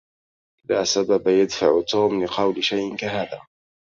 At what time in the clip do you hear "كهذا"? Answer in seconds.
2.95-3.41